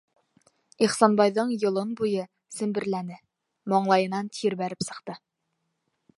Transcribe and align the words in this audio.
-Ихсанбайҙың 0.85 1.51
йолон 1.57 1.91
буйы 2.01 2.25
семберләне, 2.57 3.21
маңлайынан 3.75 4.35
тир 4.41 4.59
бәреп 4.65 4.89
сыҡты: 4.89 5.21